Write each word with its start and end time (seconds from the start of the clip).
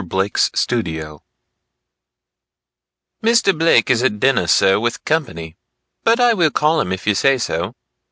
BLAKE'S 0.03 0.49
STUDIO 0.55 1.21
"Mr. 3.23 3.55
Blake 3.55 3.91
is 3.91 4.01
at 4.01 4.19
dinner, 4.19 4.47
sir, 4.47 4.79
with 4.79 5.05
company, 5.05 5.57
but 6.03 6.19
I 6.19 6.33
will 6.33 6.49
call 6.49 6.81
him 6.81 6.91
if 6.91 7.05
you 7.05 7.13
say 7.13 7.37
so." 7.37 7.75